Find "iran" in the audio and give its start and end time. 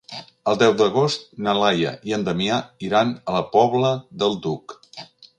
2.87-3.11